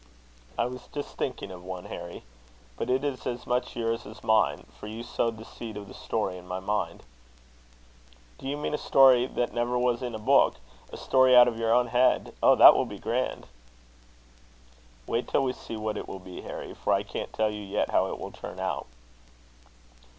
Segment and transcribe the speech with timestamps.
[0.57, 2.23] "I was just thinking of one, Harry;
[2.75, 5.93] but it is as much yours as mine, for you sowed the seed of the
[5.93, 7.03] story in my mind."
[8.39, 10.55] "Do you mean a story that never was in a book
[10.91, 12.33] a story out of your own head?
[12.41, 12.55] Oh!
[12.55, 13.45] that will be grand!"
[15.05, 18.07] "Wait till we see what it will be, Harry; for I can't tell you how
[18.07, 18.87] it will turn out."